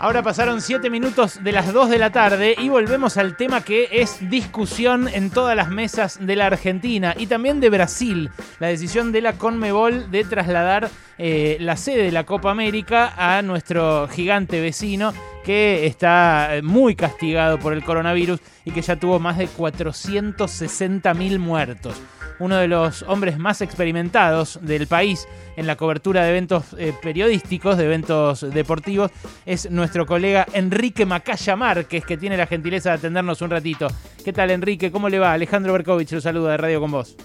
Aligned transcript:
Ahora 0.00 0.22
pasaron 0.22 0.60
7 0.60 0.90
minutos 0.90 1.42
de 1.42 1.50
las 1.50 1.72
2 1.72 1.90
de 1.90 1.98
la 1.98 2.12
tarde 2.12 2.54
y 2.56 2.68
volvemos 2.68 3.16
al 3.16 3.36
tema 3.36 3.62
que 3.62 3.88
es 3.90 4.30
discusión 4.30 5.08
en 5.08 5.30
todas 5.30 5.56
las 5.56 5.70
mesas 5.70 6.24
de 6.24 6.36
la 6.36 6.46
Argentina 6.46 7.14
y 7.18 7.26
también 7.26 7.58
de 7.58 7.68
Brasil. 7.68 8.30
La 8.60 8.68
decisión 8.68 9.10
de 9.10 9.22
la 9.22 9.32
Conmebol 9.32 10.08
de 10.12 10.22
trasladar 10.22 10.88
eh, 11.18 11.56
la 11.58 11.76
sede 11.76 12.04
de 12.04 12.12
la 12.12 12.24
Copa 12.24 12.52
América 12.52 13.12
a 13.16 13.42
nuestro 13.42 14.06
gigante 14.06 14.60
vecino 14.60 15.12
que 15.44 15.86
está 15.86 16.50
muy 16.62 16.94
castigado 16.94 17.58
por 17.58 17.72
el 17.72 17.82
coronavirus 17.82 18.38
y 18.64 18.70
que 18.70 18.82
ya 18.82 18.94
tuvo 18.94 19.18
más 19.18 19.36
de 19.36 19.48
460 19.48 21.12
mil 21.14 21.40
muertos 21.40 22.00
uno 22.38 22.56
de 22.56 22.68
los 22.68 23.02
hombres 23.02 23.38
más 23.38 23.60
experimentados 23.60 24.58
del 24.62 24.86
país 24.86 25.26
en 25.56 25.66
la 25.66 25.76
cobertura 25.76 26.22
de 26.22 26.30
eventos 26.30 26.74
eh, 26.78 26.92
periodísticos, 27.00 27.76
de 27.76 27.84
eventos 27.84 28.48
deportivos, 28.52 29.10
es 29.44 29.70
nuestro 29.70 30.06
colega 30.06 30.46
Enrique 30.52 31.04
Macaya 31.06 31.56
Márquez, 31.56 32.04
que 32.04 32.16
tiene 32.16 32.36
la 32.36 32.46
gentileza 32.46 32.90
de 32.90 32.96
atendernos 32.96 33.42
un 33.42 33.50
ratito. 33.50 33.88
¿Qué 34.24 34.32
tal, 34.32 34.50
Enrique? 34.50 34.90
¿Cómo 34.90 35.08
le 35.08 35.18
va? 35.18 35.32
Alejandro 35.32 35.72
Berkovich 35.72 36.12
lo 36.12 36.20
saluda 36.20 36.52
de 36.52 36.56
Radio 36.56 36.80
con 36.80 36.90
vos. 36.90 37.16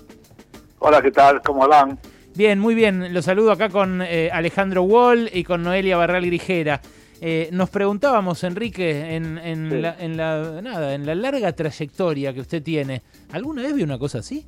Hola, 0.79 1.01
¿qué 1.01 1.11
tal? 1.11 1.41
¿Cómo 1.41 1.67
van? 1.67 1.99
Bien, 2.35 2.59
muy 2.59 2.73
bien. 2.73 3.13
Lo 3.13 3.21
saludo 3.21 3.51
acá 3.51 3.69
con 3.69 4.01
eh, 4.01 4.29
Alejandro 4.33 4.83
Wall 4.83 5.29
y 5.31 5.43
con 5.43 5.61
Noelia 5.61 5.97
Barral 5.97 6.25
Grijera. 6.25 6.81
Eh, 7.21 7.47
nos 7.53 7.69
preguntábamos, 7.69 8.43
Enrique, 8.43 9.15
en, 9.15 9.35
la, 9.81 9.95
en, 9.97 10.17
la, 10.17 10.61
nada, 10.61 10.93
en 10.93 11.05
la 11.05 11.15
larga 11.15 11.53
trayectoria 11.53 12.33
que 12.33 12.41
usted 12.41 12.61
tiene, 12.61 13.01
¿alguna 13.31 13.61
vez 13.61 13.73
vio 13.73 13.85
una 13.85 13.97
cosa 13.97 14.17
así? 14.19 14.45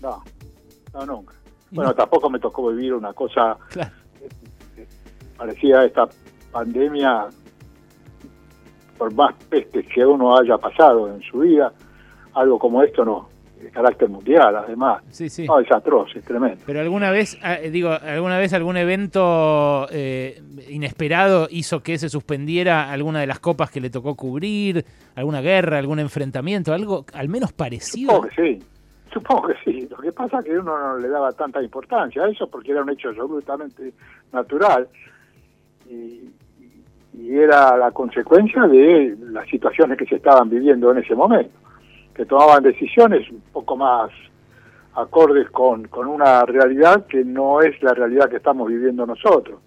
No, 0.00 0.22
no, 0.94 1.06
nunca. 1.06 1.34
Bueno, 1.70 1.94
tampoco 1.94 2.28
me 2.30 2.38
tocó 2.38 2.68
vivir 2.70 2.94
una 2.94 3.12
cosa 3.12 3.56
claro. 3.68 3.92
parecida 5.36 5.80
a 5.80 5.84
esta 5.84 6.08
pandemia, 6.50 7.28
por 8.98 9.14
más 9.14 9.34
pestes 9.48 9.86
que 9.86 10.04
uno 10.04 10.36
haya 10.36 10.58
pasado 10.58 11.08
en 11.14 11.22
su 11.22 11.40
vida, 11.40 11.72
algo 12.34 12.58
como 12.58 12.82
esto 12.82 13.04
no, 13.04 13.28
de 13.60 13.70
carácter 13.70 14.08
mundial, 14.08 14.56
además. 14.56 15.02
Sí, 15.10 15.28
sí. 15.28 15.46
No, 15.46 15.60
es 15.60 15.70
atroz, 15.70 16.14
es 16.16 16.24
tremendo. 16.24 16.58
Pero 16.66 16.80
alguna 16.80 17.10
vez, 17.10 17.38
ah, 17.42 17.56
digo, 17.56 17.90
alguna 17.90 18.38
vez 18.38 18.52
algún 18.52 18.76
evento 18.76 19.86
eh, 19.90 20.42
inesperado 20.68 21.46
hizo 21.50 21.82
que 21.82 21.98
se 21.98 22.08
suspendiera 22.08 22.90
alguna 22.90 23.20
de 23.20 23.26
las 23.26 23.38
copas 23.38 23.70
que 23.70 23.80
le 23.80 23.90
tocó 23.90 24.16
cubrir, 24.16 24.84
alguna 25.14 25.40
guerra, 25.40 25.78
algún 25.78 26.00
enfrentamiento, 26.00 26.72
algo 26.72 27.04
al 27.12 27.28
menos 27.28 27.52
parecido. 27.52 28.10
Supongo 28.12 28.28
que 28.34 28.58
sí. 28.58 28.64
Supongo 29.12 29.48
que 29.48 29.54
sí. 29.64 29.88
Lo 29.90 29.96
que 29.96 30.12
pasa 30.12 30.38
es 30.38 30.44
que 30.44 30.58
uno 30.58 30.78
no 30.78 30.96
le 30.98 31.08
daba 31.08 31.32
tanta 31.32 31.62
importancia 31.62 32.22
a 32.22 32.28
eso 32.28 32.48
porque 32.48 32.72
era 32.72 32.82
un 32.82 32.90
hecho 32.90 33.08
absolutamente 33.08 33.92
natural 34.32 34.88
y, 35.88 36.30
era 37.32 37.76
la 37.76 37.92
consecuencia 37.92 38.62
de 38.62 39.16
las 39.30 39.46
situaciones 39.48 39.96
que 39.98 40.06
se 40.06 40.16
estaban 40.16 40.48
viviendo 40.48 40.90
en 40.90 40.98
ese 40.98 41.14
momento, 41.14 41.52
que 42.14 42.24
tomaban 42.24 42.62
decisiones 42.62 43.30
un 43.30 43.42
poco 43.52 43.76
más 43.76 44.10
acordes 44.94 45.48
con, 45.50 45.86
con 45.88 46.08
una 46.08 46.44
realidad 46.44 47.06
que 47.06 47.24
no 47.24 47.60
es 47.60 47.80
la 47.82 47.94
realidad 47.94 48.28
que 48.28 48.36
estamos 48.36 48.68
viviendo 48.68 49.06
nosotros, 49.06 49.60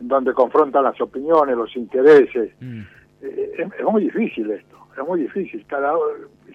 en 0.00 0.08
donde 0.08 0.32
confrontan 0.32 0.84
las 0.84 0.98
opiniones, 1.00 1.56
los 1.56 1.74
intereses. 1.76 2.52
Mm. 2.60 2.80
Eh, 3.22 3.68
es, 3.78 3.84
muy 3.84 4.04
difícil 4.04 4.50
esto, 4.50 4.76
es 4.96 5.06
muy 5.06 5.20
difícil. 5.20 5.64
Cada, 5.66 5.92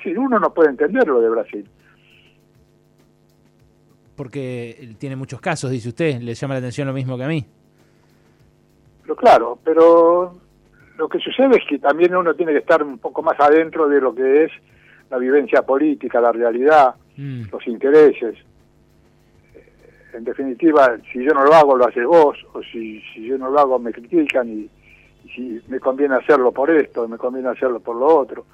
si 0.01 0.15
uno 0.15 0.39
no 0.39 0.51
puede 0.53 0.69
entender 0.69 1.07
lo 1.07 1.21
de 1.21 1.29
Brasil 1.29 1.69
porque 4.19 4.95
tiene 4.97 5.15
muchos 5.15 5.39
casos, 5.39 5.71
dice 5.71 5.87
usted, 5.87 6.19
le 6.19 6.33
llama 6.33 6.55
la 6.55 6.57
atención 6.57 6.85
lo 6.85 6.93
mismo 6.93 7.17
que 7.17 7.23
a 7.23 7.27
mí. 7.29 7.45
Pero 9.03 9.15
claro, 9.15 9.57
pero 9.63 10.37
lo 10.97 11.07
que 11.07 11.19
sucede 11.19 11.55
es 11.55 11.63
que 11.69 11.79
también 11.79 12.13
uno 12.13 12.33
tiene 12.33 12.51
que 12.51 12.57
estar 12.57 12.83
un 12.83 12.97
poco 12.97 13.23
más 13.23 13.39
adentro 13.39 13.87
de 13.87 14.01
lo 14.01 14.13
que 14.13 14.43
es 14.43 14.51
la 15.09 15.19
vivencia 15.19 15.61
política, 15.61 16.19
la 16.19 16.33
realidad, 16.33 16.95
mm. 17.15 17.43
los 17.49 17.65
intereses. 17.65 18.35
En 20.13 20.25
definitiva, 20.25 20.97
si 21.13 21.23
yo 21.23 21.33
no 21.33 21.45
lo 21.45 21.53
hago, 21.53 21.77
lo 21.77 21.87
haces 21.87 22.05
vos, 22.05 22.37
o 22.51 22.61
si, 22.61 23.01
si 23.13 23.25
yo 23.25 23.37
no 23.37 23.49
lo 23.49 23.57
hago, 23.57 23.79
me 23.79 23.93
critican 23.93 24.49
y, 24.49 24.69
y 25.23 25.29
si 25.33 25.61
me 25.69 25.79
conviene 25.79 26.15
hacerlo 26.15 26.51
por 26.51 26.69
esto, 26.71 27.07
me 27.07 27.17
conviene 27.17 27.47
hacerlo 27.47 27.79
por 27.79 27.95
lo 27.95 28.17
otro 28.17 28.45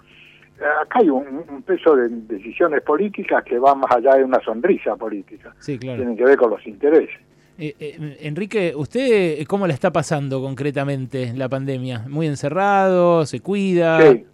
acá 0.60 1.00
hay 1.00 1.10
un, 1.10 1.64
peso 1.66 1.96
de 1.96 2.10
decisiones 2.10 2.82
políticas 2.82 3.44
que 3.44 3.60
va 3.60 3.76
más 3.76 3.92
allá 3.92 4.16
de 4.16 4.24
una 4.24 4.40
sonrisa 4.40 4.96
política. 4.96 5.54
Sí, 5.60 5.78
claro. 5.78 5.98
Tienen 5.98 6.18
que 6.18 6.24
ver 6.24 6.38
con 6.38 6.52
los 6.52 6.66
intereses. 6.66 7.16
Eh, 7.58 7.74
eh, 7.80 8.18
Enrique, 8.22 8.74
¿usted 8.76 9.46
cómo 9.48 9.66
le 9.66 9.74
está 9.74 9.92
pasando 9.92 10.42
concretamente 10.42 11.34
la 11.36 11.48
pandemia? 11.48 12.06
¿Muy 12.10 12.28
encerrado? 12.28 13.26
¿Se 13.26 13.40
cuida? 13.40 14.02
Sí. 14.02 14.26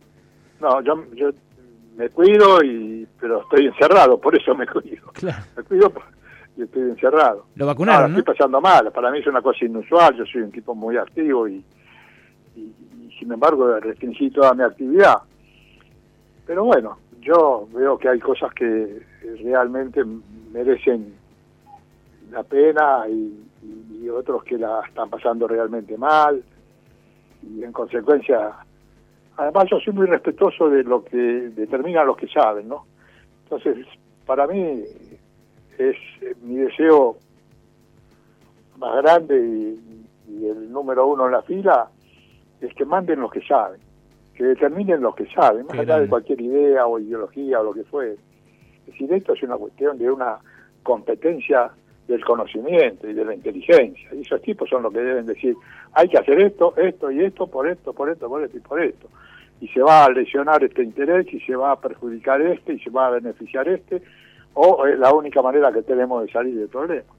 No, 0.60 0.82
yo, 0.82 1.06
yo 1.16 1.30
me 1.98 2.10
cuido, 2.10 2.64
y 2.64 3.08
pero 3.20 3.42
estoy 3.42 3.68
encerrado, 3.68 4.20
por 4.20 4.36
eso 4.36 4.56
me 4.56 4.68
cuido. 4.68 5.12
Claro. 5.14 5.44
Me 5.56 5.64
cuido 5.64 5.94
y 6.58 6.64
estoy 6.64 6.84
encerrado. 6.84 7.46
¿Lo 7.56 7.66
vacunaron? 7.66 8.12
No, 8.12 8.20
estoy 8.20 8.34
pasando 8.34 8.60
mal. 8.60 8.92
Para 8.92 9.12
mí 9.12 9.20
es 9.20 9.28
una 9.28 9.42
cosa 9.42 9.66
inusual. 9.66 10.16
Yo 10.16 10.26
soy 10.26 10.42
un 10.42 10.52
tipo 10.52 10.76
muy 10.76 10.98
activo 10.98 11.48
y, 11.48 11.64
y 12.56 12.74
sin 13.20 13.32
embargo 13.32 13.80
restringí 13.80 14.32
toda 14.32 14.54
mi 14.54 14.64
actividad 14.64 15.22
pero 16.52 16.66
bueno, 16.66 16.98
yo 17.22 17.66
veo 17.72 17.98
que 17.98 18.10
hay 18.10 18.20
cosas 18.20 18.54
que 18.54 19.02
realmente 19.42 20.04
merecen 20.52 21.16
la 22.30 22.44
pena 22.44 23.06
y, 23.08 24.10
otros 24.10 24.44
que 24.44 24.58
la 24.58 24.82
están 24.86 25.10
pasando 25.10 25.48
realmente 25.48 25.98
mal. 25.98 26.44
Y 27.42 27.64
en 27.64 27.72
consecuencia 27.72 28.52
además 29.38 29.68
yo 29.72 29.80
soy 29.80 29.94
muy 29.94 30.08
respetuoso 30.08 30.70
de 30.70 30.84
lo 30.84 31.06
que 31.06 31.16
determinan 31.16 32.06
los 32.06 32.18
que 32.18 32.28
saben 32.28 32.68
no 32.68 32.86
entonces 33.44 33.88
para 34.26 34.46
mí 34.46 34.84
es 35.78 35.96
mi 36.42 36.56
deseo 36.58 37.16
más 38.78 39.02
grande 39.02 39.78
y 40.28 40.46
el 40.46 40.70
número 40.70 41.08
uno 41.08 41.28
en 41.28 41.32
la 41.32 41.42
fila 41.44 41.90
es 42.60 42.74
que 42.74 42.84
manden 42.84 43.22
los 43.22 43.32
que 43.32 43.42
saben 43.42 43.80
que 44.42 44.48
determinen 44.48 45.02
lo 45.02 45.14
que 45.14 45.28
saben, 45.28 45.68
más 45.68 45.78
allá 45.78 46.00
de 46.00 46.10
cualquier 46.10 46.42
idea 46.42 46.88
o 46.88 47.00
ideología 47.00 47.60
o 47.60 47.64
lo 47.64 47.74
que 47.74 47.84
fue. 47.84 48.14
Es 48.14 48.86
decir, 48.88 49.14
esto 49.14 49.34
es 49.34 49.44
una 49.44 49.56
cuestión 49.56 50.00
de 50.00 50.10
una 50.10 50.40
competencia 50.82 51.70
del 52.08 52.26
conocimiento 52.26 53.08
y 53.08 53.14
de 53.14 53.24
la 53.24 53.36
inteligencia. 53.36 54.10
Y 54.16 54.22
esos 54.22 54.42
tipos 54.42 54.68
son 54.68 54.82
los 54.82 54.92
que 54.92 55.00
deben 55.00 55.28
decir, 55.28 55.56
hay 55.94 56.10
que 56.10 56.18
hacer 56.18 56.42
esto, 56.42 56.74
esto 56.76 57.12
y 57.12 57.24
esto, 57.24 57.46
por 57.46 57.68
esto, 57.68 57.94
por 57.94 58.10
esto, 58.10 58.28
por 58.28 58.44
esto 58.44 58.58
y 58.58 58.62
por 58.62 58.82
esto. 58.82 59.10
Y 59.60 59.68
se 59.68 59.82
va 59.84 60.06
a 60.06 60.10
lesionar 60.10 60.64
este 60.64 60.82
interés 60.82 61.32
y 61.32 61.40
se 61.42 61.56
va 61.56 61.74
a 61.74 61.80
perjudicar 61.80 62.42
este 62.42 62.74
y 62.74 62.80
se 62.80 62.90
va 62.90 63.08
a 63.08 63.12
beneficiar 63.12 63.68
este, 63.68 64.02
o 64.56 64.88
es 64.88 64.98
la 64.98 65.14
única 65.14 65.44
manera 65.44 65.72
que 65.72 65.84
tenemos 65.84 66.26
de 66.26 66.32
salir 66.32 66.58
del 66.58 66.68
problema. 66.68 67.14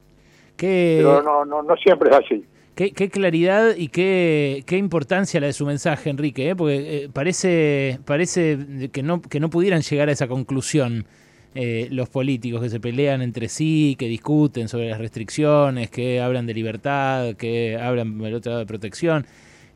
Pero 0.57 1.23
no, 1.23 1.45
no, 1.45 1.63
no 1.63 1.77
siempre 1.77 2.11
es 2.11 2.17
así. 2.17 2.45
Qué, 2.75 2.91
claridad 3.11 3.77
y 3.77 3.89
qué, 3.89 4.65
qué, 4.67 4.79
importancia 4.79 5.39
la 5.41 5.47
de 5.49 5.53
su 5.53 5.67
mensaje, 5.67 6.09
Enrique, 6.09 6.49
¿eh? 6.49 6.57
porque 6.57 7.05
eh, 7.05 7.09
parece, 7.13 7.99
parece 8.07 8.89
que, 8.91 9.03
no, 9.03 9.21
que 9.21 9.41
no 9.41 9.51
pudieran 9.51 9.83
llegar 9.83 10.09
a 10.09 10.13
esa 10.13 10.27
conclusión 10.27 11.05
eh, 11.55 11.89
los 11.91 12.09
políticos 12.09 12.63
que 12.63 12.71
se 12.71 12.81
pelean 12.81 13.21
entre 13.21 13.51
sí, 13.51 13.95
que 13.99 14.09
discuten 14.09 14.69
sobre 14.69 14.89
las 14.89 14.99
restricciones, 14.99 15.91
que 15.91 16.23
hablan 16.23 16.47
de 16.47 16.55
libertad, 16.55 17.35
que 17.35 17.77
hablan 17.77 18.19
del 18.19 18.35
otro 18.37 18.53
lado 18.53 18.61
de 18.61 18.67
protección. 18.67 19.27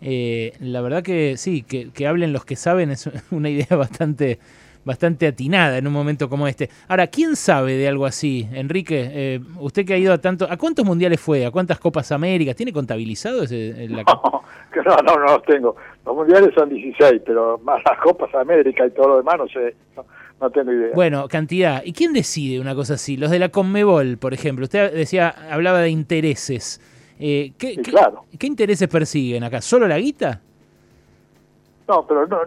la 0.00 0.80
verdad 0.80 1.02
que 1.02 1.36
sí, 1.36 1.62
que, 1.62 1.90
que 1.90 2.06
hablen 2.06 2.32
los 2.32 2.46
que 2.46 2.56
saben 2.56 2.90
es 2.90 3.10
una 3.30 3.50
idea 3.50 3.76
bastante 3.76 4.38
bastante 4.86 5.26
atinada 5.26 5.76
en 5.76 5.86
un 5.86 5.92
momento 5.92 6.28
como 6.30 6.46
este. 6.46 6.70
Ahora, 6.88 7.08
¿quién 7.08 7.34
sabe 7.34 7.76
de 7.76 7.88
algo 7.88 8.06
así? 8.06 8.48
Enrique, 8.52 9.10
eh, 9.12 9.40
usted 9.58 9.84
que 9.84 9.94
ha 9.94 9.98
ido 9.98 10.12
a 10.12 10.18
tanto, 10.18 10.46
¿a 10.48 10.56
cuántos 10.56 10.86
mundiales 10.86 11.20
fue? 11.20 11.44
¿A 11.44 11.50
cuántas 11.50 11.78
Copas 11.80 12.12
Américas? 12.12 12.54
¿Tiene 12.54 12.72
contabilizado 12.72 13.42
ese? 13.42 13.88
La... 13.90 14.04
No, 14.84 14.94
no, 14.98 15.16
no, 15.16 15.24
los 15.24 15.42
tengo. 15.44 15.74
Los 16.04 16.14
mundiales 16.14 16.54
son 16.54 16.68
16, 16.68 17.22
pero 17.24 17.58
más 17.64 17.82
las 17.84 17.98
Copas 17.98 18.32
Américas 18.34 18.88
y 18.88 18.90
todo 18.94 19.08
lo 19.08 19.16
demás 19.16 19.36
no 19.38 19.48
sé, 19.48 19.74
no, 20.38 20.50
tengo 20.50 20.70
idea. 20.70 20.90
Bueno, 20.94 21.26
cantidad. 21.28 21.82
¿Y 21.82 21.92
quién 21.92 22.12
decide 22.12 22.60
una 22.60 22.74
cosa 22.74 22.94
así? 22.94 23.16
Los 23.16 23.30
de 23.30 23.38
la 23.38 23.48
Conmebol, 23.48 24.18
por 24.18 24.34
ejemplo. 24.34 24.64
Usted 24.64 24.92
decía, 24.92 25.34
hablaba 25.50 25.80
de 25.80 25.88
intereses. 25.88 26.80
Eh, 27.18 27.52
¿qué, 27.58 27.76
claro. 27.76 28.26
¿Qué 28.38 28.46
intereses 28.46 28.86
persiguen 28.86 29.42
acá? 29.44 29.62
¿Solo 29.62 29.88
la 29.88 29.98
guita? 29.98 30.42
No, 31.88 32.06
pero 32.06 32.26
no, 32.26 32.38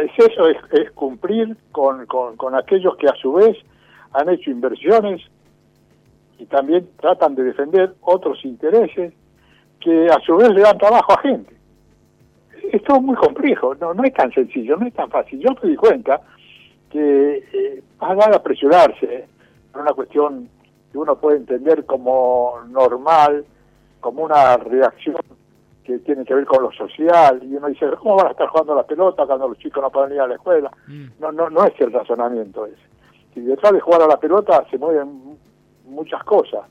es 0.00 0.30
eso, 0.30 0.48
es, 0.48 0.90
cumplir 0.92 1.56
con, 1.72 2.06
con, 2.06 2.54
aquellos 2.54 2.96
que 2.96 3.06
a 3.06 3.14
su 3.14 3.34
vez 3.34 3.56
han 4.12 4.28
hecho 4.28 4.50
inversiones 4.50 5.22
y 6.38 6.46
también 6.46 6.88
tratan 7.00 7.34
de 7.34 7.44
defender 7.44 7.94
otros 8.00 8.44
intereses 8.44 9.12
que 9.80 10.06
a 10.06 10.18
su 10.20 10.36
vez 10.36 10.50
le 10.50 10.62
dan 10.62 10.78
trabajo 10.78 11.12
a 11.12 11.20
gente. 11.20 11.54
Esto 12.72 12.96
es 12.96 13.02
muy 13.02 13.16
complejo, 13.16 13.74
no, 13.76 13.94
no 13.94 14.04
es 14.04 14.12
tan 14.12 14.32
sencillo, 14.32 14.76
no 14.76 14.86
es 14.86 14.94
tan 14.94 15.10
fácil. 15.10 15.40
Yo 15.40 15.50
me 15.62 15.70
di 15.70 15.76
cuenta 15.76 16.20
que 16.90 17.44
eh, 17.52 17.82
dar 18.00 18.32
a 18.32 18.36
apresurarse 18.36 19.26
por 19.72 19.82
una 19.82 19.92
cuestión 19.92 20.48
que 20.90 20.98
uno 20.98 21.16
puede 21.16 21.38
entender 21.38 21.84
como 21.84 22.54
normal, 22.68 23.44
como 24.00 24.24
una 24.24 24.56
reacción 24.56 25.16
que 25.86 25.98
tiene 26.00 26.24
que 26.24 26.34
ver 26.34 26.44
con 26.46 26.64
lo 26.64 26.72
social, 26.72 27.40
y 27.42 27.54
uno 27.54 27.68
dice, 27.68 27.86
¿cómo 28.00 28.16
van 28.16 28.26
a 28.26 28.30
estar 28.32 28.48
jugando 28.48 28.72
a 28.72 28.76
la 28.76 28.86
pelota 28.86 29.24
cuando 29.24 29.48
los 29.48 29.58
chicos 29.58 29.82
no 29.82 29.90
pueden 29.90 30.14
ir 30.14 30.20
a 30.20 30.26
la 30.26 30.34
escuela? 30.34 30.70
Mm. 30.88 31.04
No, 31.20 31.30
no, 31.30 31.48
no 31.48 31.64
es 31.64 31.80
el 31.80 31.92
razonamiento 31.92 32.66
ese. 32.66 32.76
Y 33.36 33.40
detrás 33.42 33.72
de 33.72 33.80
jugar 33.80 34.02
a 34.02 34.08
la 34.08 34.18
pelota 34.18 34.64
se 34.70 34.78
mueven 34.78 35.38
muchas 35.84 36.24
cosas, 36.24 36.62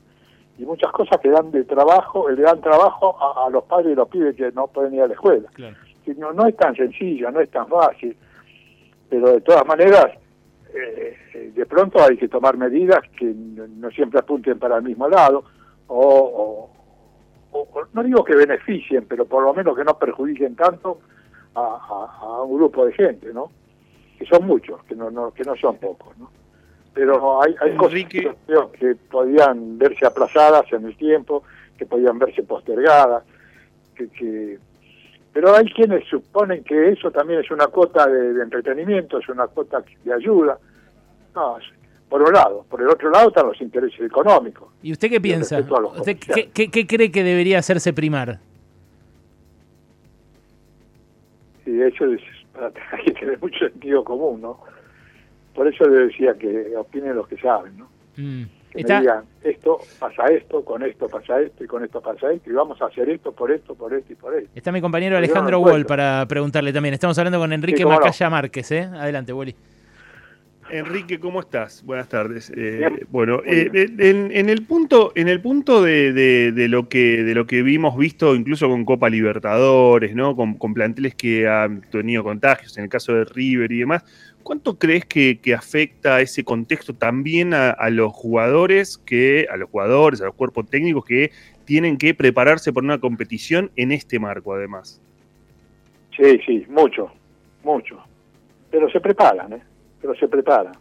y 0.58 0.64
muchas 0.64 0.92
cosas 0.92 1.18
que 1.20 1.30
dan 1.30 1.50
de 1.50 1.64
trabajo, 1.64 2.28
le 2.28 2.42
dan 2.42 2.60
trabajo 2.60 3.16
a, 3.18 3.46
a 3.46 3.50
los 3.50 3.64
padres 3.64 3.92
y 3.92 3.94
los 3.94 4.08
pibes 4.08 4.36
que 4.36 4.52
no 4.52 4.66
pueden 4.66 4.94
ir 4.94 5.02
a 5.02 5.06
la 5.06 5.14
escuela. 5.14 5.48
Claro. 5.54 5.76
No, 6.18 6.32
no 6.32 6.46
es 6.46 6.56
tan 6.56 6.74
sencillo, 6.76 7.30
no 7.30 7.40
es 7.40 7.50
tan 7.50 7.66
fácil, 7.66 8.16
pero 9.08 9.32
de 9.32 9.40
todas 9.40 9.66
maneras, 9.66 10.06
eh, 10.72 11.52
de 11.54 11.66
pronto 11.66 12.02
hay 12.02 12.16
que 12.16 12.28
tomar 12.28 12.56
medidas 12.56 13.00
que 13.18 13.24
no, 13.24 13.66
no 13.66 13.90
siempre 13.90 14.20
apunten 14.20 14.58
para 14.58 14.76
el 14.76 14.82
mismo 14.82 15.08
lado, 15.08 15.44
o, 15.88 16.70
o- 17.62 17.86
no 17.92 18.02
digo 18.02 18.24
que 18.24 18.34
beneficien, 18.34 19.06
pero 19.08 19.24
por 19.24 19.42
lo 19.44 19.52
menos 19.54 19.76
que 19.76 19.84
no 19.84 19.98
perjudiquen 19.98 20.56
tanto 20.56 21.00
a, 21.54 21.60
a- 21.60 22.18
a 22.26 22.42
un 22.42 22.56
grupo 22.56 22.84
de 22.86 22.92
gente, 22.92 23.32
¿no? 23.32 23.50
Que 24.18 24.26
son 24.26 24.46
muchos, 24.46 24.82
que 24.84 24.94
no, 24.94 25.10
no, 25.10 25.32
que 25.32 25.42
no 25.44 25.54
son 25.56 25.76
pocos, 25.78 26.16
¿no? 26.18 26.30
Pero 26.94 27.42
hay, 27.42 27.54
hay 27.60 27.76
cosas 27.76 28.04
que 28.08 28.22
yo 28.22 28.34
creo 28.46 28.72
que 28.72 28.94
podían 28.94 29.76
verse 29.78 30.06
aplazadas 30.06 30.72
en 30.72 30.86
el 30.86 30.96
tiempo, 30.96 31.42
que 31.76 31.84
podían 31.84 32.18
verse 32.18 32.42
postergadas, 32.42 33.22
que, 33.94 34.08
que 34.08 34.58
pero 35.34 35.54
hay 35.54 35.66
quienes 35.66 36.08
suponen 36.08 36.64
que 36.64 36.88
eso 36.88 37.10
también 37.10 37.40
es 37.40 37.50
una 37.50 37.66
cuota 37.66 38.06
de, 38.06 38.32
de 38.32 38.42
entretenimiento, 38.42 39.18
es 39.18 39.28
una 39.28 39.46
cuota 39.48 39.84
de 40.02 40.12
ayuda. 40.14 40.58
No, 41.34 41.58
por 42.08 42.22
un 42.22 42.32
lado. 42.32 42.64
Por 42.68 42.80
el 42.82 42.88
otro 42.88 43.10
lado 43.10 43.28
están 43.28 43.46
los 43.46 43.60
intereses 43.60 44.00
económicos. 44.00 44.68
¿Y 44.82 44.92
usted 44.92 45.08
qué 45.10 45.20
piensa? 45.20 45.58
¿Usted 45.58 45.68
qué, 45.70 45.80
comerciantes. 46.18 46.52
qué- 46.54 46.70
qué 46.70 46.86
cree 46.86 47.10
que 47.10 47.24
debería 47.24 47.58
hacerse 47.58 47.92
primar? 47.92 48.38
Y 51.66 51.80
eso 51.82 52.04
es, 52.06 52.20
hay 52.92 53.04
que 53.04 53.12
tener 53.12 53.40
mucho 53.40 53.58
sentido 53.68 54.04
común, 54.04 54.40
¿no? 54.40 54.60
Por 55.54 55.66
eso 55.68 55.84
le 55.88 56.06
decía 56.06 56.34
que 56.34 56.76
opinen 56.76 57.16
los 57.16 57.26
que 57.28 57.36
saben, 57.38 57.76
¿no? 57.78 57.88
Mm. 58.16 58.44
Que 58.70 58.80
Está- 58.82 58.94
me 58.96 59.00
digan, 59.00 59.24
esto 59.42 59.78
pasa 59.98 60.26
esto, 60.26 60.62
con 60.64 60.82
esto 60.82 61.08
pasa 61.08 61.40
esto, 61.40 61.64
y 61.64 61.66
con 61.66 61.82
esto 61.82 62.00
pasa 62.02 62.30
esto, 62.30 62.50
y 62.50 62.52
vamos 62.52 62.80
a 62.82 62.86
hacer 62.86 63.08
esto 63.08 63.32
por 63.32 63.50
esto, 63.50 63.74
por 63.74 63.92
esto 63.94 64.12
y 64.12 64.16
por 64.16 64.34
esto. 64.34 64.50
Está 64.54 64.70
mi 64.70 64.80
compañero 64.82 65.12
no 65.14 65.18
Alejandro 65.18 65.56
encuentro. 65.58 65.72
Wall 65.78 65.86
para 65.86 66.26
preguntarle 66.28 66.72
también. 66.72 66.92
Estamos 66.94 67.16
hablando 67.18 67.38
con 67.38 67.52
Enrique 67.52 67.82
no. 67.84 67.88
Macaya 67.88 68.28
Márquez, 68.30 68.70
¿eh? 68.72 68.82
Adelante, 68.82 69.32
Wally. 69.32 69.56
Enrique, 70.70 71.20
¿cómo 71.20 71.40
estás? 71.40 71.82
Buenas 71.84 72.08
tardes. 72.08 72.52
Eh, 72.56 73.04
bueno, 73.10 73.40
Muy 73.44 73.54
eh, 73.54 73.88
en, 73.98 74.30
en 74.32 74.50
el 74.50 74.66
punto, 74.66 75.12
en 75.14 75.28
el 75.28 75.40
punto 75.40 75.82
de, 75.82 76.12
de- 76.12 76.52
de 76.52 76.68
lo 76.68 76.88
que 76.88 77.22
de 77.22 77.34
lo 77.34 77.46
que 77.46 77.62
vimos 77.62 77.96
visto, 77.96 78.34
incluso 78.34 78.68
con 78.68 78.84
Copa 78.84 79.08
Libertadores, 79.08 80.14
¿no? 80.14 80.34
Con, 80.34 80.54
con 80.54 80.74
planteles 80.74 81.14
que 81.14 81.46
han 81.48 81.82
tenido 81.82 82.24
contagios, 82.24 82.76
en 82.78 82.84
el 82.84 82.90
caso 82.90 83.14
de 83.14 83.24
River 83.24 83.70
y 83.70 83.78
demás. 83.80 84.04
¿Cuánto 84.42 84.78
crees 84.78 85.04
que, 85.04 85.38
que 85.40 85.54
afecta 85.54 86.20
ese 86.20 86.44
contexto 86.44 86.94
también 86.94 87.52
a, 87.52 87.70
a 87.70 87.90
los 87.90 88.12
jugadores 88.12 88.96
que, 88.98 89.46
a 89.50 89.56
los 89.56 89.68
jugadores, 89.70 90.20
a 90.20 90.26
los 90.26 90.34
cuerpos 90.34 90.68
técnicos 90.70 91.04
que 91.04 91.30
tienen 91.64 91.96
que 91.98 92.14
prepararse 92.14 92.72
por 92.72 92.84
una 92.84 92.98
competición 92.98 93.70
en 93.76 93.90
este 93.92 94.18
marco, 94.20 94.54
además? 94.54 95.00
Sí, 96.16 96.38
sí, 96.46 96.64
mucho, 96.68 97.10
mucho. 97.64 97.98
Pero 98.70 98.88
se 98.90 99.00
preparan, 99.00 99.52
¿eh? 99.54 99.62
Pero 100.00 100.14
se 100.14 100.28
preparan. 100.28 100.74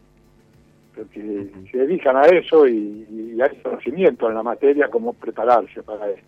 Porque 0.95 1.49
se 1.71 1.77
dedican 1.77 2.15
a 2.17 2.23
eso 2.23 2.67
y, 2.67 3.05
y 3.35 3.41
hay 3.41 3.57
conocimiento 3.61 4.29
en 4.29 4.35
la 4.35 4.43
materia 4.43 4.87
cómo 4.89 5.13
prepararse 5.13 5.83
para 5.83 6.09
esto. 6.09 6.23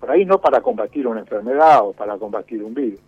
Por 0.00 0.10
ahí 0.10 0.24
no 0.24 0.40
para 0.40 0.60
combatir 0.60 1.06
una 1.06 1.20
enfermedad 1.20 1.80
o 1.82 1.92
para 1.92 2.16
combatir 2.16 2.62
un 2.62 2.72
virus, 2.72 3.00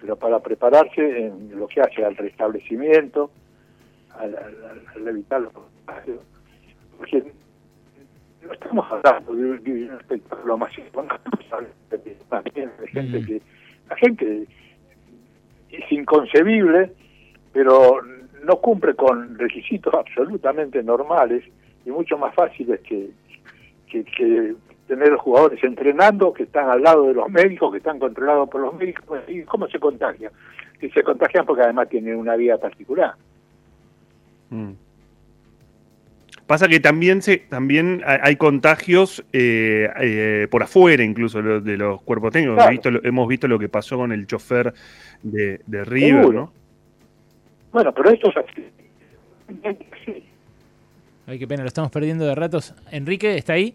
pero 0.00 0.16
para 0.16 0.40
prepararse 0.40 1.26
en 1.26 1.56
lo 1.58 1.68
que 1.68 1.80
hace 1.80 2.04
al 2.04 2.16
restablecimiento, 2.16 3.30
al, 4.18 4.34
al- 4.36 4.82
al 4.96 5.08
evitar 5.08 5.42
los 5.42 5.52
contagios. 5.52 6.20
Porque 6.98 7.32
no 8.44 8.52
estamos 8.52 8.86
hablando 8.90 9.34
de, 9.34 9.44
un- 9.50 9.62
de 9.62 9.72
un 9.90 9.94
espectáculo 10.00 10.58
masivo, 10.58 11.02
no 11.02 11.14
estamos 11.14 11.52
hablando 11.52 11.74
de, 11.90 12.88
gente 12.88 13.26
que... 13.26 13.42
La 13.90 13.96
gente 13.96 14.46
es 15.70 15.92
inconcebible, 15.92 16.92
pero 17.52 18.00
no 18.44 18.56
cumple 18.56 18.94
con 18.94 19.38
requisitos 19.38 19.92
absolutamente 19.94 20.82
normales 20.82 21.44
y 21.86 21.90
mucho 21.90 22.18
más 22.18 22.34
fáciles 22.34 22.80
que, 22.80 23.10
que, 23.90 24.04
que 24.04 24.54
tener 24.88 25.08
los 25.08 25.20
jugadores 25.20 25.62
entrenando, 25.64 26.32
que 26.32 26.42
están 26.44 26.68
al 26.68 26.82
lado 26.82 27.06
de 27.06 27.14
los 27.14 27.28
médicos, 27.30 27.70
que 27.72 27.78
están 27.78 27.98
controlados 27.98 28.48
por 28.48 28.60
los 28.60 28.74
médicos. 28.74 29.20
¿Y 29.28 29.42
cómo 29.42 29.68
se 29.68 29.78
contagian? 29.78 30.32
Y 30.80 30.90
se 30.90 31.02
contagian 31.02 31.46
porque 31.46 31.62
además 31.62 31.88
tienen 31.88 32.16
una 32.16 32.34
vida 32.36 32.58
particular. 32.58 33.14
Mm. 34.50 34.72
Pasa 36.46 36.68
que 36.68 36.80
también 36.80 37.22
se, 37.22 37.38
también 37.38 38.02
hay 38.04 38.36
contagios 38.36 39.24
eh, 39.32 39.88
eh, 40.00 40.48
por 40.50 40.62
afuera, 40.64 41.02
incluso 41.02 41.40
de 41.40 41.76
los 41.78 42.02
cuerpos 42.02 42.32
técnicos. 42.32 42.56
Claro. 42.56 42.68
Hemos, 42.70 42.72
visto, 42.72 42.90
lo- 42.90 43.04
hemos 43.04 43.28
visto 43.28 43.48
lo 43.48 43.58
que 43.58 43.68
pasó 43.68 43.96
con 43.96 44.12
el 44.12 44.26
chofer 44.26 44.74
de, 45.22 45.60
de 45.66 45.84
River, 45.84 46.20
Seguro. 46.22 46.40
¿no? 46.40 46.52
Bueno, 47.72 47.92
pero 47.92 48.10
esto 48.10 48.30
es 48.30 48.36
así. 48.36 48.68
Sí, 50.04 50.24
Ay, 51.26 51.38
qué 51.38 51.46
pena, 51.46 51.62
lo 51.62 51.68
estamos 51.68 51.90
perdiendo 51.90 52.24
de 52.24 52.34
ratos. 52.34 52.74
Enrique, 52.90 53.36
¿está 53.36 53.54
ahí? 53.54 53.74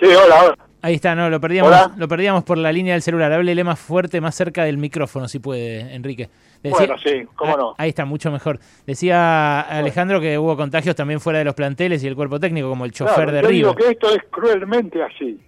Sí, 0.00 0.06
hola, 0.06 0.42
hola. 0.44 0.58
Ahí 0.82 0.94
está, 0.94 1.14
no, 1.14 1.28
lo 1.30 1.40
perdíamos, 1.40 1.68
Hola. 1.72 1.92
lo 1.96 2.06
perdíamos 2.06 2.44
por 2.44 2.58
la 2.58 2.70
línea 2.70 2.92
del 2.92 3.02
celular. 3.02 3.32
Háblele 3.32 3.64
más 3.64 3.78
fuerte, 3.80 4.20
más 4.20 4.34
cerca 4.36 4.62
del 4.64 4.78
micrófono, 4.78 5.26
si 5.26 5.38
puede, 5.40 5.94
Enrique. 5.94 6.28
Bueno, 6.62 6.96
sí, 6.98 7.24
cómo 7.34 7.54
Ah, 7.54 7.56
no. 7.58 7.74
Ahí 7.78 7.88
está, 7.88 8.04
mucho 8.04 8.30
mejor. 8.30 8.60
Decía 8.86 9.60
Alejandro 9.62 10.20
que 10.20 10.38
hubo 10.38 10.56
contagios 10.56 10.94
también 10.94 11.20
fuera 11.20 11.38
de 11.40 11.44
los 11.44 11.54
planteles 11.54 12.04
y 12.04 12.06
el 12.06 12.14
cuerpo 12.14 12.38
técnico, 12.38 12.68
como 12.68 12.84
el 12.84 12.92
chofer 12.92 13.14
Claro, 13.14 13.32
de 13.32 13.42
yo 13.42 13.48
digo 13.48 13.74
que 13.74 13.88
esto 13.90 14.14
es 14.14 14.22
cruelmente 14.30 15.02
así. 15.02 15.40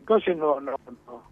Entonces 0.00 0.36
no, 0.36 0.60
no, 0.60 0.72
no. 1.06 1.22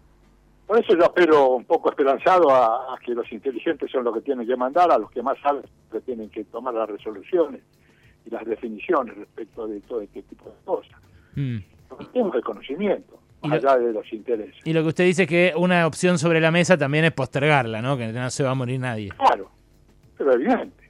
Por 0.67 0.79
eso 0.79 0.93
yo 0.97 1.03
espero 1.03 1.49
un 1.55 1.65
poco 1.65 1.89
esperanzado 1.89 2.49
a, 2.49 2.93
a 2.95 2.97
que 2.99 3.13
los 3.13 3.31
inteligentes 3.31 3.91
son 3.91 4.03
los 4.03 4.13
que 4.15 4.21
tienen 4.21 4.47
que 4.47 4.55
mandar, 4.55 4.91
a 4.91 4.97
los 4.97 5.11
que 5.11 5.21
más 5.21 5.37
saben 5.39 5.63
que 5.91 6.01
tienen 6.01 6.29
que 6.29 6.43
tomar 6.45 6.73
las 6.73 6.89
resoluciones 6.89 7.61
y 8.25 8.29
las 8.31 8.43
definiciones 8.45 9.15
respecto 9.15 9.67
de 9.67 9.79
todo 9.81 10.01
este 10.01 10.23
tipo 10.23 10.45
de 10.45 10.55
cosas. 10.65 10.99
Mm. 11.35 11.57
Tenemos 12.11 12.35
el 12.35 12.41
conocimiento, 12.41 13.19
Y 13.43 13.47
más 13.47 13.61
lo- 13.61 13.69
allá 13.69 13.79
de 13.85 13.93
los 13.93 14.11
intereses. 14.11 14.55
Y 14.65 14.73
lo 14.73 14.81
que 14.81 14.87
usted 14.87 15.03
dice 15.05 15.23
es 15.23 15.29
que 15.29 15.53
una 15.55 15.85
opción 15.85 16.17
sobre 16.17 16.41
la 16.41 16.49
mesa 16.49 16.77
también 16.77 17.05
es 17.05 17.11
postergarla, 17.11 17.81
¿no? 17.83 17.95
Que 17.97 18.07
no 18.07 18.29
se 18.31 18.43
va 18.43 18.49
a 18.51 18.55
morir 18.55 18.79
nadie. 18.79 19.09
Claro, 19.09 19.51
pero 20.17 20.33
evidente. 20.33 20.83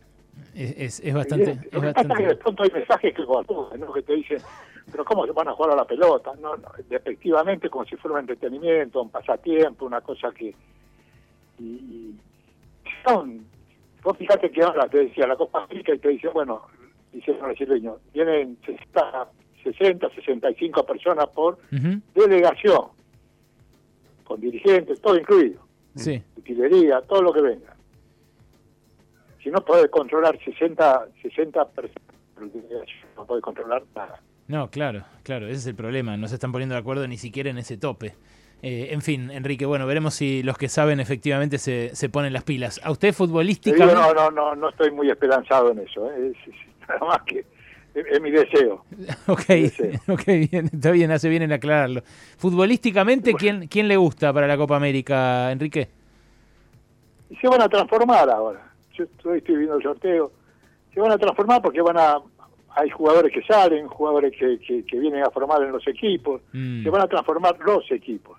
Es, 0.54 0.74
es- 0.78 1.00
es 1.02 1.14
bastante... 1.14 1.52
evidente. 1.52 1.68
es 1.68 1.74
Lo 1.74 1.82
que 1.82 1.88
pasa 1.94 2.02
es 2.02 2.08
que 2.08 2.14
de 2.14 2.14
bastante... 2.30 2.36
pronto 2.44 2.64
hay 2.64 2.70
mensajes 2.72 3.14
que 3.14 3.26
coartudan, 3.26 3.80
¿no? 3.82 3.92
que 3.94 4.02
te 4.04 4.14
dicen, 4.14 4.38
pero 4.96 5.04
¿cómo 5.04 5.26
se 5.26 5.34
van 5.34 5.50
a 5.50 5.52
jugar 5.54 5.74
a 5.74 5.76
la 5.76 5.84
pelota? 5.84 6.32
No, 6.40 6.56
no, 6.56 6.70
efectivamente 6.90 7.70
como 7.70 7.84
si 7.84 7.98
fuera 7.98 8.14
un 8.14 8.22
entretenimiento, 8.22 9.02
un 9.02 9.10
pasatiempo, 9.10 9.86
una 9.86 10.00
cosa 10.00 10.32
que... 10.32 10.56
Y, 11.60 11.64
y 11.66 12.16
son... 13.06 13.46
Vos 14.02 14.18
fíjate 14.18 14.50
que 14.50 14.64
ahora 14.64 14.88
te 14.88 15.00
decía 15.00 15.28
la 15.28 15.36
Copa 15.36 15.66
América 15.66 15.94
y 15.94 16.00
te 16.00 16.08
dice, 16.08 16.30
bueno, 16.30 16.62
dice 17.12 17.32
el 17.32 17.40
brasileño, 17.40 17.98
tienen 18.14 18.58
60, 18.66 19.28
60, 19.64 20.10
65 20.12 20.86
personas 20.86 21.28
por 21.28 21.58
delegación, 22.14 22.86
con 24.24 24.40
dirigentes, 24.40 25.02
todo 25.02 25.18
incluido, 25.18 25.60
Sí. 25.96 26.24
utilería, 26.38 27.02
todo 27.02 27.22
lo 27.22 27.34
que 27.34 27.42
venga. 27.42 27.76
Si 29.44 29.50
no 29.50 29.60
podés 29.60 29.90
controlar 29.90 30.40
60, 30.42 31.10
60 31.22 31.68
personas, 31.68 32.88
no 33.18 33.26
podés 33.26 33.44
controlar 33.44 33.84
nada. 33.94 34.22
No, 34.48 34.70
claro, 34.70 35.04
claro, 35.24 35.48
ese 35.48 35.56
es 35.58 35.68
el 35.68 35.76
problema. 35.76 36.18
No 36.18 36.28
se 36.28 36.36
están 36.36 36.52
poniendo 36.52 36.76
de 36.76 36.82
acuerdo 36.82 37.08
ni 37.08 37.18
siquiera 37.18 37.50
en 37.50 37.58
ese 37.58 37.78
tope. 37.78 38.16
Eh, 38.62 38.90
en 38.92 39.02
fin, 39.02 39.32
Enrique, 39.32 39.66
bueno, 39.66 39.86
veremos 39.86 40.14
si 40.14 40.44
los 40.44 40.58
que 40.58 40.70
saben 40.70 41.00
efectivamente 41.00 41.58
se, 41.58 41.96
se 41.96 42.10
ponen 42.10 42.34
las 42.34 42.44
pilas. 42.44 42.80
A 42.84 42.92
usted 42.92 43.14
futbolísticamente... 43.14 43.94
no, 43.94 44.14
no, 44.14 44.32
no, 44.32 44.56
no 44.56 44.70
estoy 44.70 44.92
muy 44.92 45.10
esperanzado 45.10 45.72
en 45.72 45.80
eso. 45.80 46.10
¿eh? 46.12 46.32
Es, 46.32 46.54
es 46.54 46.88
nada 46.88 47.06
más 47.06 47.22
que 47.24 47.46
es, 47.96 48.06
es 48.12 48.22
mi 48.22 48.32
deseo. 48.32 48.86
Ok, 49.28 49.46
deseo. 49.48 49.92
ok, 50.08 50.26
bien, 50.26 50.70
está 50.72 50.92
bien, 50.92 51.12
hace 51.12 51.30
bien 51.30 51.44
en 51.44 51.54
aclararlo. 51.54 52.02
Futbolísticamente, 52.38 53.34
¿quién, 53.34 53.68
¿quién 53.68 53.88
le 53.88 53.98
gusta 53.98 54.32
para 54.32 54.48
la 54.48 54.58
Copa 54.58 54.76
América, 54.76 55.52
Enrique? 55.52 55.90
Se 57.42 57.48
van 57.48 57.62
a 57.62 57.70
transformar 57.70 58.30
ahora. 58.30 58.72
Yo 58.94 59.04
estoy, 59.04 59.40
estoy 59.40 59.58
viendo 59.58 59.78
el 59.78 59.84
sorteo. 59.84 60.32
Se 60.94 61.00
van 61.00 61.12
a 61.12 61.18
transformar 61.18 61.62
porque 61.62 61.82
van 61.82 61.98
a 61.98 62.20
hay 62.76 62.90
jugadores 62.90 63.32
que 63.34 63.42
salen, 63.44 63.88
jugadores 63.88 64.34
que, 64.38 64.60
que, 64.60 64.84
que 64.86 65.00
vienen 65.00 65.24
a 65.24 65.30
formar 65.32 65.64
en 65.64 65.72
los 65.72 65.88
equipos. 65.88 66.42
Mm. 66.54 66.84
Se 66.84 66.90
van 66.90 67.02
a 67.02 67.08
transformar 67.08 67.58
los 67.66 67.90
equipos. 67.92 68.38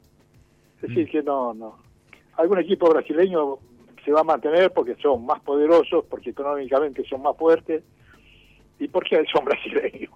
Es 0.83 0.89
decir, 0.89 1.09
que 1.09 1.23
no, 1.23 1.55
no. 1.55 1.79
Algún 2.37 2.59
equipo 2.59 2.91
brasileño 2.91 3.57
se 4.05 4.13
va 4.13 4.21
a 4.21 4.25
mantener 4.25 4.73
porque 4.73 4.95
son 5.03 5.25
más 5.25 5.41
poderosos, 5.41 6.05
porque 6.09 6.31
económicamente 6.31 7.03
son 7.09 7.23
más 7.23 7.37
fuertes 7.37 7.83
y 8.79 8.89
porque 8.89 9.25
son 9.33 9.45
brasileños. 9.45 10.11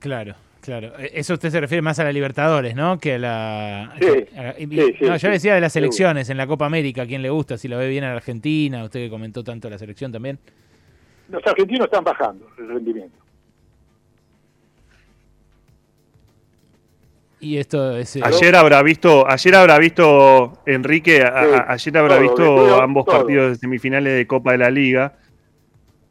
Claro, 0.00 0.34
Claro, 0.60 0.92
e, 0.98 1.12
eso 1.14 1.34
usted 1.34 1.48
se 1.50 1.60
refiere 1.60 1.80
más 1.82 1.98
a 2.00 2.04
la 2.04 2.12
Libertadores, 2.12 2.74
¿no? 2.74 2.98
Que 2.98 3.14
a 3.14 3.18
la... 3.18 3.94
Sí, 3.98 4.06
a- 4.36 4.52
sí, 4.54 4.66
sí, 4.98 5.04
no, 5.06 5.16
yo 5.16 5.30
decía 5.30 5.54
de 5.54 5.60
las 5.60 5.72
seguro. 5.72 5.90
selecciones 5.92 6.28
en 6.30 6.36
la 6.36 6.46
Copa 6.46 6.66
América, 6.66 7.02
¿a 7.02 7.06
quién 7.06 7.22
le 7.22 7.30
gusta? 7.30 7.56
Si 7.56 7.66
lo 7.68 7.78
ve 7.78 7.88
bien 7.88 8.04
a 8.04 8.08
la 8.10 8.16
Argentina, 8.16 8.84
usted 8.84 9.00
que 9.00 9.08
comentó 9.08 9.42
tanto 9.42 9.70
la 9.70 9.78
selección 9.78 10.12
también. 10.12 10.38
Los 11.30 11.46
argentinos 11.46 11.84
están 11.86 12.04
bajando 12.04 12.46
el 12.58 12.68
rendimiento. 12.68 13.16
Y 17.42 17.56
esto 17.56 17.96
es... 17.96 18.16
eh, 18.16 18.20
Ayer 18.22 18.54
habrá 18.54 18.82
visto, 18.82 19.26
ayer 19.28 19.54
habrá 19.54 19.78
visto 19.78 20.58
Enrique, 20.66 21.22
a- 21.22 21.42
Sí, 21.42 21.50
a- 21.54 21.72
ayer 21.72 21.96
habrá 21.98 22.14
todo, 22.16 22.22
visto 22.22 22.36
todo, 22.44 22.82
ambos 22.82 23.06
todo. 23.06 23.16
partidos 23.18 23.50
de 23.52 23.56
semifinales 23.56 24.14
de 24.14 24.26
Copa 24.26 24.52
de 24.52 24.58
la 24.58 24.70
Liga. 24.70 25.16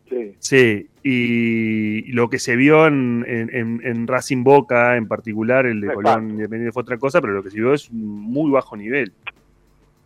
Sí. 0.10 0.36
Sí, 0.40 0.88
y 1.04 2.12
lo 2.14 2.30
que 2.32 2.40
se 2.40 2.56
vio 2.56 2.88
en, 2.88 3.24
en- 3.28 4.08
Racing 4.08 4.44
Boca 4.44 4.98
en 4.98 5.08
particular, 5.08 5.68
el 5.68 5.82
de 5.82 5.88
Exacto. 5.88 6.02
Colón 6.14 6.30
Independiente 6.32 6.72
fue 6.74 6.82
otra 6.82 6.98
cosa, 6.98 7.22
pero 7.22 7.34
lo 7.34 7.44
que 7.44 7.52
se 7.52 7.58
vio 7.58 7.74
es 7.76 7.90
un 7.92 8.08
muy 8.08 8.50
bajo 8.50 8.76
nivel. 8.76 9.14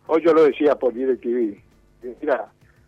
Hoy 0.06 0.22
yo 0.22 0.34
lo 0.34 0.44
decía 0.44 0.74
por 0.74 0.92
DirecTV. 0.92 1.56
Mira. 2.20 2.44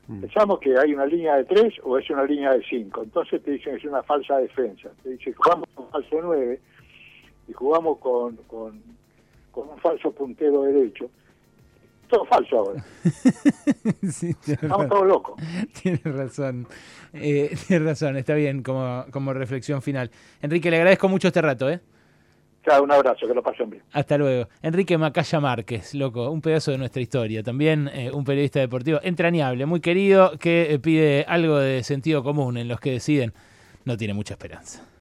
Pensamos 0.06 0.60
que 0.60 0.78
hay 0.78 0.94
una 0.94 1.06
línea 1.06 1.36
de 1.36 1.44
tres 1.44 1.74
o 1.82 1.98
es 1.98 2.08
una 2.10 2.24
línea 2.24 2.52
de 2.52 2.62
cinco. 2.68 3.02
Entonces 3.02 3.42
te 3.42 3.52
dicen 3.52 3.72
que 3.72 3.78
es 3.78 3.84
una 3.84 4.02
falsa 4.02 4.38
defensa. 4.38 4.90
Te 5.02 5.10
dicen 5.10 5.34
jugamos 5.34 5.68
con 5.74 5.88
falso 5.88 6.20
nueve 6.22 6.60
y 7.48 7.52
jugamos 7.52 7.98
con, 7.98 8.36
con, 8.48 8.82
con 9.50 9.68
un 9.68 9.78
falso 9.78 10.12
puntero 10.12 10.62
derecho. 10.62 11.10
Todo 12.08 12.24
falso 12.26 12.58
ahora. 12.58 12.84
sí, 14.10 14.34
Estamos 14.46 14.88
todos 14.88 15.06
locos. 15.06 15.42
Tiene 15.82 16.00
razón. 16.04 16.68
Eh, 17.12 17.56
tiene 17.66 17.84
razón, 17.84 18.16
está 18.16 18.34
bien 18.34 18.62
como, 18.62 19.04
como 19.10 19.32
reflexión 19.32 19.82
final. 19.82 20.10
Enrique, 20.40 20.70
le 20.70 20.76
agradezco 20.76 21.08
mucho 21.08 21.28
este 21.28 21.42
rato, 21.42 21.68
¿eh? 21.68 21.80
Un 22.82 22.92
abrazo, 22.92 23.26
que 23.26 23.34
lo 23.34 23.42
pasen 23.42 23.70
bien. 23.70 23.82
Hasta 23.92 24.18
luego. 24.18 24.48
Enrique 24.62 24.98
Macaya 24.98 25.40
Márquez, 25.40 25.94
loco, 25.94 26.30
un 26.30 26.40
pedazo 26.40 26.72
de 26.72 26.78
nuestra 26.78 27.00
historia. 27.00 27.42
También 27.42 27.88
eh, 27.92 28.10
un 28.12 28.24
periodista 28.24 28.60
deportivo 28.60 29.00
entrañable, 29.02 29.66
muy 29.66 29.80
querido, 29.80 30.32
que 30.38 30.74
eh, 30.74 30.78
pide 30.78 31.24
algo 31.28 31.58
de 31.58 31.82
sentido 31.82 32.22
común 32.22 32.56
en 32.56 32.68
los 32.68 32.80
que 32.80 32.92
deciden. 32.92 33.32
No 33.84 33.96
tiene 33.96 34.14
mucha 34.14 34.34
esperanza. 34.34 34.86